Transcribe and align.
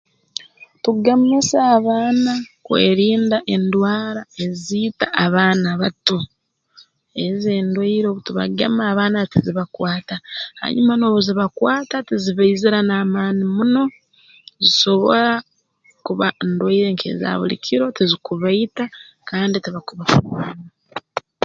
Tugemesa 0.83 1.57
abaana 1.77 2.33
kwerinda 2.65 3.37
endwara 3.55 4.21
eziita 4.45 5.05
abaana 5.25 5.69
bato 5.81 6.17
ezo 7.25 7.49
endwaire 7.59 8.05
obutubagema 8.09 8.81
abaana 8.91 9.29
tizibakwata 9.31 10.15
hanyuma 10.61 10.91
obu 10.93 10.99
n'obuzibakwata 10.99 11.95
tizibaizira 12.07 12.79
n'amaani 12.83 13.43
muno 13.55 13.83
zisobora 14.63 15.33
kuba 16.05 16.27
ndwaire 16.49 16.89
nk'eza 16.95 17.39
buli 17.39 17.55
kiro 17.65 17.85
tizikubaita 17.95 18.83
kandi 19.29 19.55
tibaku 19.63 19.93